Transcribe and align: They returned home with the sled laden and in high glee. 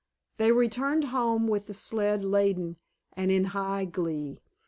They 0.37 0.51
returned 0.51 1.03
home 1.13 1.47
with 1.47 1.67
the 1.67 1.75
sled 1.75 2.25
laden 2.25 2.77
and 3.15 3.29
in 3.29 3.43
high 3.53 3.85
glee. 3.85 4.41